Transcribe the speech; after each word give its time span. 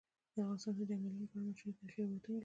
افغانستان 0.31 0.73
د 0.77 0.79
چنګلونه 0.89 1.25
په 1.29 1.35
اړه 1.37 1.45
مشهور 1.49 1.73
تاریخی 1.79 1.97
روایتونه 2.01 2.19
لري. 2.35 2.39